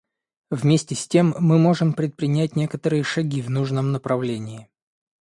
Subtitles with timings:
[0.49, 4.67] Вместе с тем мы можем предпринять некоторые шаги в нужном направлении.